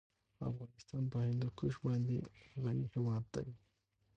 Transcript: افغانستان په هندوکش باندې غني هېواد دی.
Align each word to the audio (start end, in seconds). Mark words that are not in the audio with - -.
افغانستان 0.49 1.03
په 1.11 1.17
هندوکش 1.27 1.73
باندې 1.85 2.15
غني 2.63 2.85
هېواد 2.93 3.23
دی. 3.33 3.49